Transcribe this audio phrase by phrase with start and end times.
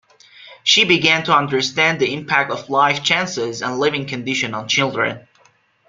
[0.63, 5.27] She began to understand the impact of life chances and living conditions on children.